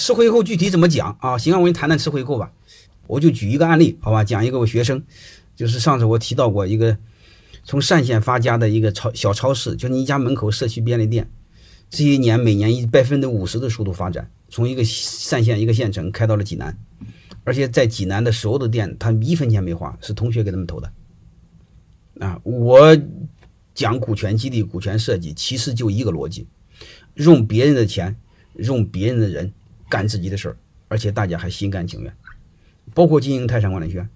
[0.00, 1.36] 吃回扣具体怎么讲啊？
[1.36, 2.50] 行啊，我给你谈谈吃回扣吧。
[3.06, 5.02] 我就举一个案例，好吧，讲一个我学生，
[5.54, 6.96] 就是上次我提到过一个
[7.64, 11.30] 从单县发家的一个超小超市，就你家门口社区便利店，
[11.90, 14.82] 这些年每年以百分之五十的速度发展，从一个
[15.30, 16.78] 单县一个县城开到了济南，
[17.44, 20.90] 而且在济南的所有的店，他一分钱没花，是同学给他们投的。
[22.20, 22.96] 啊，我
[23.74, 26.46] 讲股权激励、股权设计，其实就一个逻辑：
[27.16, 28.16] 用别人的钱，
[28.54, 29.52] 用别人的人
[29.90, 30.56] 干自己的事儿，
[30.88, 32.10] 而且大家还心甘情愿。
[32.94, 34.08] 包括经营泰山管理学院，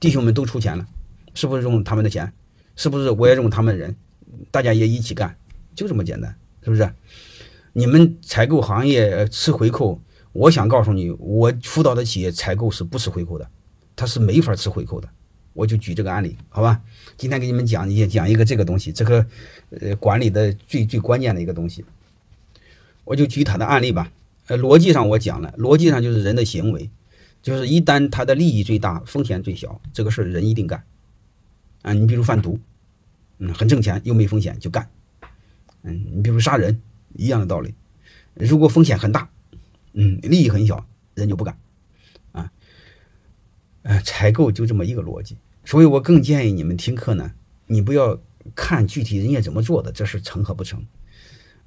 [0.00, 0.86] 弟兄们都出钱了，
[1.34, 2.32] 是不是用他们的钱？
[2.76, 3.94] 是不是我也用他们的人？
[4.50, 5.36] 大家也一起干，
[5.74, 6.90] 就这么简单，是不是？
[7.72, 10.00] 你们采购行业吃回扣，
[10.32, 13.48] 我想告诉你，我辅导的企业采购是不吃回扣的，
[13.94, 15.08] 他是没法吃回扣的。
[15.52, 16.82] 我就举这个案例，好吧？
[17.16, 19.26] 今天给你们讲一讲一个这个东西，这个
[19.70, 21.82] 呃管理的最最关键的一个东西，
[23.04, 24.10] 我就举他的案例吧。
[24.46, 26.90] 呃，逻辑上我讲了，逻辑上就是人的行为。
[27.42, 30.82] 就是一旦他的利益最大，风险最小，这个事人一定干。
[31.82, 32.58] 啊，你比如贩毒，
[33.38, 34.90] 嗯，很挣钱又没风险就干。
[35.82, 36.80] 嗯，你比如杀人，
[37.14, 37.72] 一样的道理。
[38.34, 39.30] 如果风险很大，
[39.92, 40.84] 嗯，利益很小，
[41.14, 41.56] 人就不干。
[42.32, 42.50] 啊，
[43.82, 45.36] 呃，采购就这么一个逻辑。
[45.64, 47.32] 所以我更建议你们听课呢，
[47.66, 48.20] 你不要
[48.56, 50.84] 看具体人家怎么做的，这事成和不成。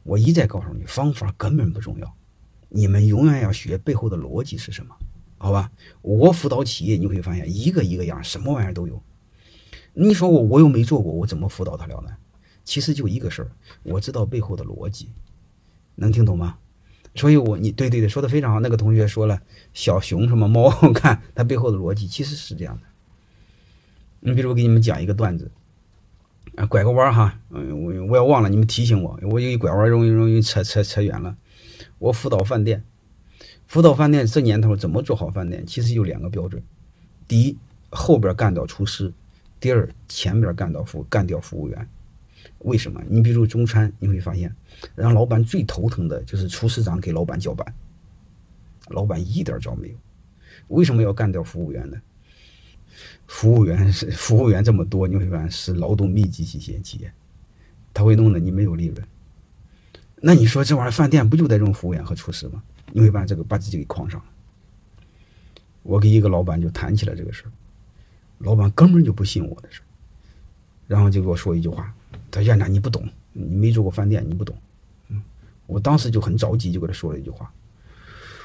[0.04, 2.14] 我一再告诉你，方法根本不重要，
[2.70, 4.95] 你们永远要学背后的逻辑是什么。
[5.38, 9.02] 好吧，我辅导企业，你会发现一个一个样，什么玩意儿都有。
[9.94, 12.11] 你说我我又没做过，我怎么辅导他了呢？
[12.64, 13.52] 其实就一个事儿，
[13.84, 15.09] 我知道背后的逻辑，
[15.95, 16.58] 能听懂吗？
[17.16, 18.59] 所以，我你对对对，说的非常好。
[18.59, 19.42] 那个同学说了，
[19.73, 22.83] 小熊什么猫， 看它背后的逻辑其实是这样的。
[24.20, 25.50] 你比如我给你们讲一个段子，
[26.56, 31.36] 啊，拐个弯哈，嗯，我我要忘了，你们提醒我，我一拐弯容易容易扯扯扯远了。
[32.00, 32.83] 我辅导饭店。
[33.67, 35.66] 辅导饭店这年头怎么做好饭店？
[35.66, 36.61] 其实有两个标准：
[37.28, 37.58] 第一，
[37.92, 39.11] 后边干掉厨师；
[39.60, 41.88] 第二，前边干掉服干掉服务员。
[42.59, 43.02] 为什么？
[43.08, 44.54] 你比如中餐，你会发现，
[44.95, 47.73] 让老板最头疼的就是厨师长给老板叫板，
[48.88, 49.95] 老板一点招没有。
[50.70, 52.02] 为什么要干掉服务员呢？
[53.27, 57.14] 服务员是服务员这么多，你会发现是劳动密集型企业，
[57.93, 59.08] 他会弄得你没有利润。
[60.22, 62.62] 那你说这玩意儿饭店不就得用服务员和厨师吗？
[62.92, 64.26] 你会把这个把自己给框上了。
[65.84, 67.52] 我跟一个老板就谈起了这个事儿，
[68.40, 69.86] 老板根本就不信我的事儿，
[70.88, 71.94] 然后就给我说一句话
[72.30, 74.56] ：“他院长你不懂，你没做过饭店，你不懂。”
[75.08, 75.24] 嗯，
[75.66, 77.52] 我当时就很着急，就给他说了一句话：“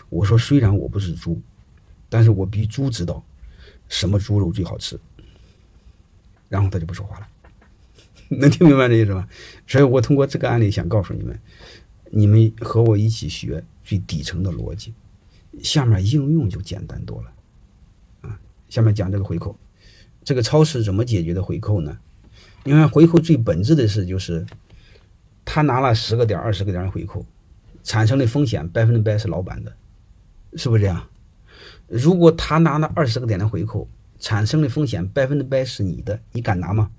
[0.09, 1.41] 我说虽然我不是猪，
[2.09, 3.23] 但是我比猪知道
[3.89, 4.99] 什么猪肉最好吃。”
[6.49, 7.29] 然后他就不说话了，
[8.41, 9.29] 能听明白这意思吗？
[9.67, 11.39] 所以我通过这个案例想告诉你们，
[12.11, 13.65] 你们和我一起学。
[13.87, 14.95] 最底层的逻辑，
[15.63, 17.31] 下面应用就简单多了，
[18.23, 18.41] 啊，
[18.71, 19.55] 下面讲这个回扣，
[20.25, 21.99] 这个超市怎么解决的回扣呢？
[22.65, 24.47] 因为回扣最本质的是，就是
[25.45, 27.27] 他拿了十个点、二十个点的回扣，
[27.83, 29.77] 产生的风险百分之百是老板的，
[30.55, 31.07] 是不是这样？
[31.87, 33.87] 如果他拿了二十个点的回扣，
[34.19, 36.91] 产生的风险百分之百是你的，你敢拿吗？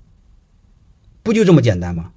[1.26, 2.12] 不就这么简单吗？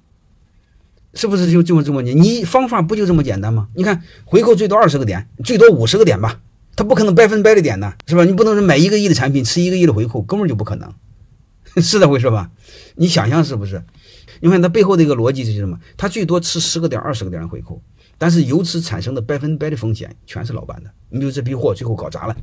[1.15, 3.67] 是不是就这么这么简你方法不就这么简单吗？
[3.73, 6.39] 你看回扣最多二十个点，最多五十个点吧，
[6.75, 8.23] 他不可能百分百的点的，是吧？
[8.23, 10.93] 你不能是买一个亿的产品吃一个亿的回扣，根本就不可能，
[11.81, 12.51] 是这回事吧？
[12.97, 13.83] 你想象是不是？
[14.41, 15.79] 你看它背后的一个逻辑是什么？
[15.97, 17.81] 他最多吃十个点、二十个点的回扣，
[18.19, 20.91] 但是由此产生的百分百的风险全是老板的。
[21.09, 22.37] 你比如这批货最后搞砸了，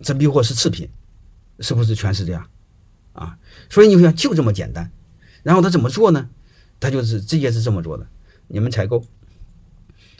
[0.00, 0.88] 这批货是次品，
[1.60, 2.46] 是不是全是这样？
[3.12, 3.36] 啊，
[3.68, 4.90] 所以你看就这么简单，
[5.44, 6.28] 然后他怎么做呢？
[6.80, 8.06] 他就是直接是这么做的，
[8.48, 9.04] 你们采购，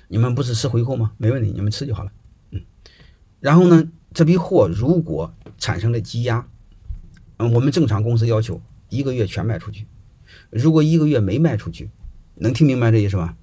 [0.06, 1.12] 你们不是吃回扣吗？
[1.18, 2.12] 没问题，你们吃就好了。
[2.52, 2.62] 嗯，
[3.40, 6.46] 然后呢，这批货如果产生了积压，
[7.38, 9.86] 嗯，我们正常公司要求一个月全卖出去。
[10.50, 11.90] 如果一个月没卖出去，
[12.36, 13.36] 能听明白这意思吗？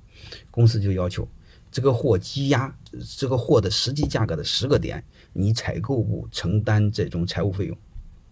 [0.49, 1.27] 公司就要求
[1.71, 2.75] 这个货积压，
[3.17, 5.03] 这个货的实际价格的十个点，
[5.33, 7.77] 你采购部承担这种财务费用。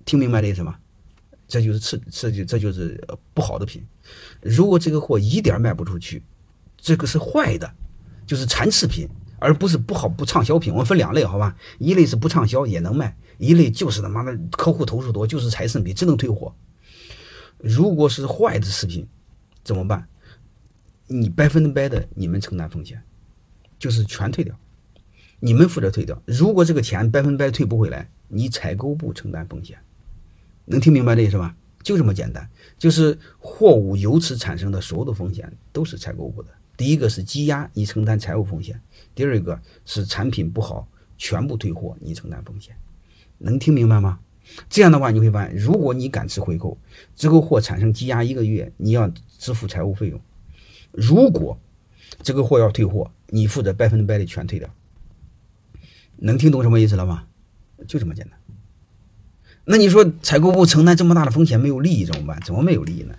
[0.05, 0.77] 听明白这意思吗？
[1.49, 3.03] 这就是次，这就这就是
[3.33, 3.83] 不好的品。
[4.41, 6.23] 如果这个货一点卖不出去，
[6.77, 7.69] 这个是坏的，
[8.27, 9.09] 就是残次品，
[9.39, 10.71] 而不是不好不畅销品。
[10.71, 11.57] 我们分两类，好吧？
[11.79, 16.55] 一类是不畅销也能卖，一类就是他妈的客户投诉多，就是财神品，只能退货。
[17.57, 19.07] 如果是坏的次品，
[19.63, 20.07] 怎么办？
[21.07, 23.01] 你百分之百的你们承担风险，
[23.79, 24.55] 就是全退掉，
[25.39, 26.21] 你们负责退掉。
[26.27, 29.79] 如果这个钱百分百退不回来，你采购部承担风险。
[30.69, 31.55] 能听明白这意思吧？
[31.81, 38.75] 就这么简单，就是货物由此产生的所有的风险都是采购部的，第一个是积压，你承担财务风险；
[39.15, 40.87] 第二个是产品不好，
[41.17, 42.75] 全部退货，你承担风险。
[43.39, 44.19] 能听明白吗？
[44.69, 46.77] 这样的话，你会发现，如果你敢吃回扣，
[47.15, 50.19] 这个货产生积压一个月，你要支付财务费用；
[50.91, 51.59] 如果
[52.21, 54.69] 这个货要退货，你负责百分之百的全退掉。
[56.17, 57.25] 能听懂什么意思了吗？
[57.87, 58.38] 就这么简单。
[59.71, 62.41] 那你说采购部承担这么大的风险，没有利益怎么办？
[62.43, 63.13] 怎么没有利益呢？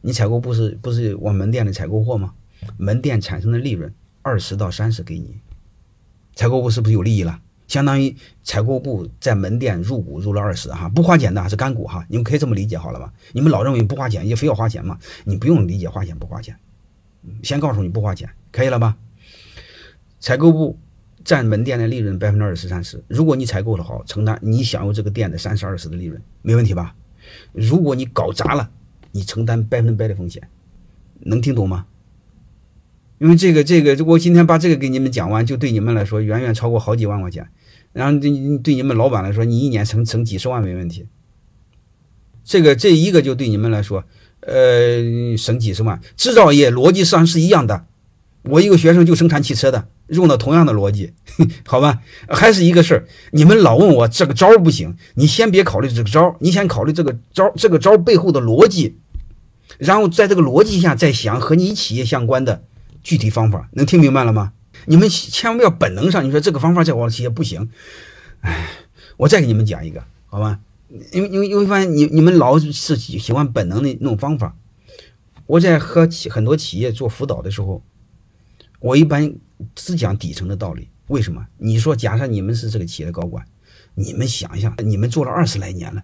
[0.00, 2.34] 你采购部是不是往门店里采购货吗？
[2.76, 5.36] 门店产生的利润二十到三十给你，
[6.34, 7.38] 采购部是不是有利益了？
[7.68, 13.12] 相当于采购部在门店入股入了二十哈，不花钱的还是干股哈，你们可以这么理解好了吧？
[13.30, 14.98] 你们老认为不花钱，也非要花钱嘛？
[15.22, 16.56] 你不用理解花钱不花钱，
[17.44, 18.96] 先告诉你不花钱，可以了吧？
[20.18, 20.76] 采购部
[21.24, 26.94] 占门店的利润百分之二十三十，如果你采购的好，承担你享有这个店的三十二十的利润，没问题吧？
[27.52, 28.70] 如果你搞砸了，
[29.12, 30.48] 你承担百分百的风险，
[31.20, 31.86] 能听懂吗？
[33.18, 37.48] 因为这个，这个，我今天把这个给你们讲完，就对你们来说远远超过好几万块钱。
[37.92, 41.06] 然后对对你们老板来说，你一年省省几十万没问题。
[42.42, 44.04] 这个这一个就对你们来说，
[44.40, 46.00] 呃，省几十万。
[46.16, 47.86] 制造业逻辑上是一样的。
[48.42, 51.12] 我一个学生就生产汽车的，用的同样的逻辑，
[51.66, 52.00] 好吧？
[52.28, 53.06] 还是一个事儿。
[53.32, 58.96] 你们老问我这个招不行，你先别考虑这个招，你先考虑这个招，这个招背后的逻辑，
[59.78, 62.62] 然后在这个逻辑下再想和你企业相关的。
[63.02, 64.52] 具体方法能听明白了吗？
[64.86, 67.68] 你们千万不要本能上，你说这个方法在我企业不行，
[68.42, 68.68] 哎，
[69.16, 70.60] 我再给你们讲一个，好吧？
[71.10, 74.54] 因为因为因为发现你你们老是喜欢本能的那种方法。
[75.46, 77.82] 我在和企很多企业做辅导的时候，
[78.78, 79.34] 我一般
[79.74, 80.88] 只讲底层的道理。
[81.08, 81.46] 为什么？
[81.58, 83.44] 你说，假设你们是这个企业的高管，
[83.94, 86.02] 你们想一想，你们做了二十来年了，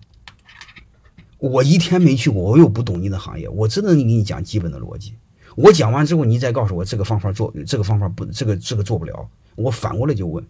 [1.38, 5.14] 我一天没去过，我又不懂你的行业，我只能给你讲基本的逻辑。
[5.56, 9.28] 我讲完之后，你再告诉我这个方法做，这个方法不，这个这个做不了。
[9.56, 10.44] 我反过来就问，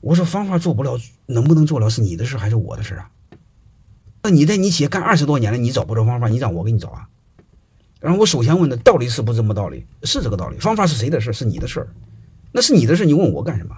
[0.00, 3.10] 我说方法做不了，能不能做了是你的事还是我的事啊？
[4.22, 7.08] 那你在你企业干二十多年了，你找不着方法，你让我给你找啊？
[8.00, 9.84] 然后我首先问的道理是不是这么道理？
[10.04, 10.56] 是这个道理。
[10.58, 11.32] 方法是谁的事？
[11.32, 11.88] 是你的事儿，
[12.52, 13.76] 那是你的事，你问我干什么？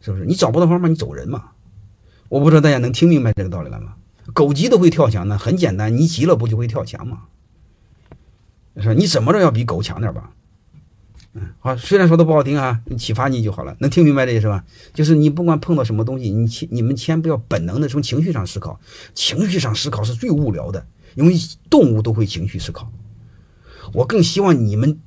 [0.00, 0.24] 是不是？
[0.24, 1.50] 你找不到方法，你走人嘛？
[2.28, 3.94] 我不知道大家能听明白这个道理了吗？
[4.34, 7.22] 狗急都会跳墙呢，很简单，你急了不就会跳墙吗？
[8.80, 10.30] 说你怎么着要比狗强点吧？
[11.34, 14.64] 嗯，好，虽然说的不好听啊，启发你就好了，能听明白这意思吧？
[14.94, 18.78] 就是你不管碰到什么东西，你千你们先不要本能的从情绪上思考，
[19.14, 20.86] 情绪上思考是最无聊的，
[21.16, 21.34] 因为
[21.68, 22.92] 动物都会情绪思考。
[23.92, 25.00] 我更希望你们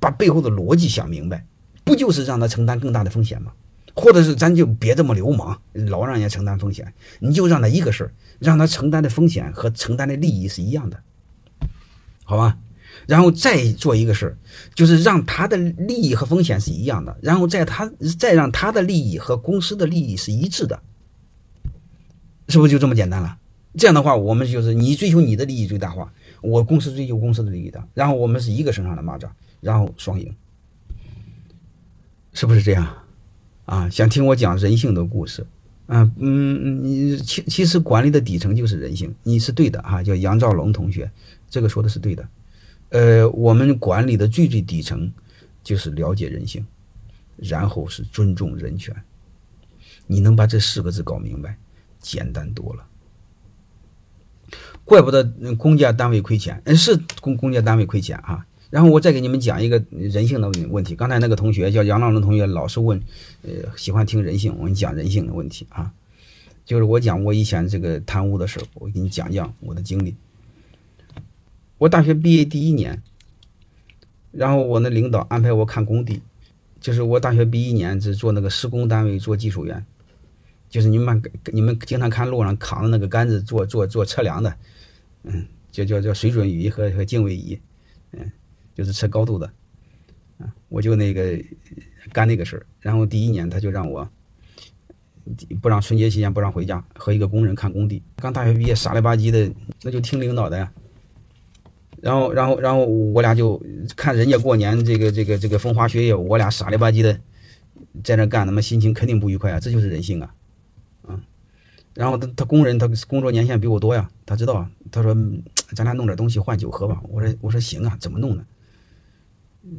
[0.00, 1.46] 把背后的逻辑想明白，
[1.84, 3.52] 不就是让他承担更大的风险吗？
[3.94, 11.02] 或者是咱就别这么流氓，老让人家承担风险，你就让他一个事儿，让他承担的风险和承担的利益是一样的，
[12.24, 12.58] 好吧？
[13.06, 14.38] 然后再做一个事儿，
[14.74, 20.80] 就是让他的利益和风险是一样的，然后在他再让他的利益和公司的利益是一致的，
[22.48, 23.36] 是不是就这么简单了？
[23.76, 29.28] 这样的话，我们就是你追求你的利益最大化，我公司追求公司的利益的，然后我们是一个身上的蚂蚱，
[29.60, 30.34] 然后双赢，
[32.32, 32.86] 是不是这样？
[33.64, 35.46] 啊，想听我讲人性的故事？
[35.86, 41.10] 嗯嗯，你其其实管理的底层就是人性，你是对的哈，叫杨兆龙同学，
[41.50, 42.28] 这个说的是对的。
[42.90, 45.12] 呃，我们管理的最最底层
[45.62, 46.64] 就是了解人性，
[47.36, 48.94] 然后是尊重人权。
[50.06, 51.56] 你能把这四个字搞明白，
[52.00, 52.86] 简单多了。
[54.84, 55.24] 怪不得
[55.56, 58.44] 公家单位亏钱，嗯，是公公家单位亏钱哈。
[58.72, 60.96] 然后我再给你们讲一个人性的问题。
[60.96, 62.98] 刚才那个同学叫杨浪的同学，老是问，
[63.42, 65.92] 呃，喜欢听人性，我给你讲人性的问题啊。
[66.64, 70.16] 就是我讲我以前这个贪污的事我给你讲讲我的经历。
[71.76, 73.02] 我大学毕业第一年，
[74.30, 76.22] 然后我那领导安排我看工地，
[76.80, 79.84] 就是我大学毕业一年是做那个施工单位做技术员，
[80.70, 84.56] 就是你们你们经常看路上扛着那个杆子做做做测量的，
[85.24, 87.58] 嗯，叫叫叫水准仪和和经纬仪，
[88.12, 88.32] 嗯，
[88.82, 89.46] 就是测高度的，
[90.38, 91.38] 啊，我就那个
[92.12, 94.08] 干那个事儿，然后第一年他就让我
[95.60, 100.72] 不让春节期间不让回家，和一个工人看工地，刚大学毕业傻了吧唧的，那就听领导的呀。
[102.00, 103.62] 然后，然后，然后我俩就
[103.94, 107.16] 看人家过年这个这个这个风花雪月，我俩傻里吧唧的
[108.02, 109.60] 在那干，他妈心情肯定不愉快啊！
[109.60, 110.34] 这就是人性啊，
[111.06, 111.20] 啊！
[111.94, 115.14] 然后他他工人他工作年限比我多呀，他知道啊，他说
[115.76, 117.00] 咱俩弄点东西换酒喝吧。
[117.08, 118.44] 我说我说行啊，怎么弄呢？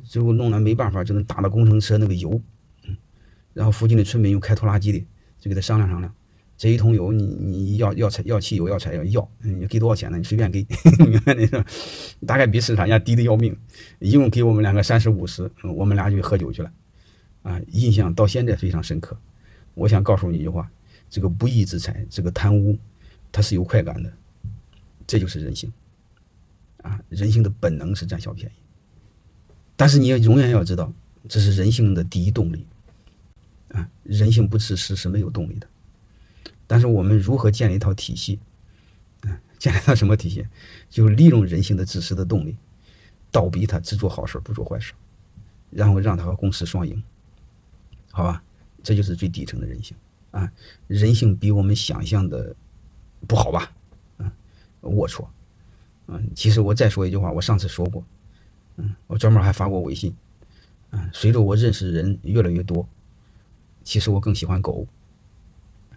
[0.04, 2.42] 最后弄来没办法，就能打到工程车那个油，
[2.88, 2.96] 嗯，
[3.54, 5.06] 然后附近的村民又开拖拉机的，
[5.40, 6.14] 就给他商量商量，
[6.58, 10.18] 这一桶油，你你要要柴要汽油要柴要要，你给多少钱呢？
[10.18, 10.66] 你随便给，
[11.06, 11.66] 明白那个？
[12.26, 13.56] 大概比市场价低的要命，
[14.00, 16.72] 一共给我们两个三十五十，我们俩就喝酒去了，
[17.42, 19.18] 啊，印象到现在非常深刻。
[19.74, 20.72] 我想告诉你一句话：
[21.10, 22.78] 这个不义之财，这个贪污，
[23.32, 24.14] 它是有快感的，
[25.06, 25.74] 这就是人性，
[26.84, 28.63] 啊，人性的本能是占小便宜。
[29.76, 30.92] 但是你要永远要知道，
[31.28, 32.66] 这是人性的第一动力，
[33.70, 35.68] 啊，人性不自私是没有动力的。
[36.68, 38.40] 但是我们如何建立一套体系？
[39.24, 40.46] 嗯，建立一套什么体系？
[40.90, 42.56] 就利用人性的自私的动力，
[43.32, 44.94] 倒逼他只做好事不做坏事，
[45.70, 47.02] 然后让他和公司双赢，
[48.12, 48.44] 好吧？
[48.84, 49.96] 这就是最底层的人性
[50.32, 50.52] 啊！
[50.88, 52.54] 人性比我们想象的
[53.28, 53.72] 不好吧？
[54.18, 54.30] 嗯，
[54.82, 55.26] 龌龊。
[56.08, 58.04] 嗯，其实我再说一句话，我上次说过，
[58.78, 60.16] 嗯，我专门还发过微信。
[60.92, 62.88] 嗯，随着我认识人越来越多，
[63.84, 64.86] 其实我更喜欢狗。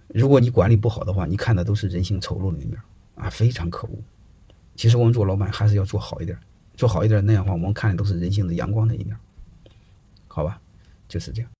[0.09, 2.79] 如果你管理不好的话，你看的都是人性丑陋的一面
[3.17, 3.99] 啊，非常可恶。
[4.75, 6.39] 其实我们做老板还是要做好一点，
[6.77, 9.17] 做好一点，那样的话我们看的都是人性的阳光的一面，
[10.29, 10.61] 好吧？
[11.09, 11.51] 就是这样。